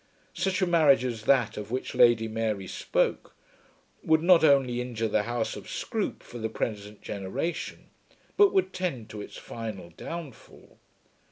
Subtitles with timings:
[0.33, 3.35] Such a marriage as that of which Lady Mary spoke
[4.01, 7.91] would not only injure the house of Scroope for the present generation,
[8.35, 10.79] but would tend to its final downfall.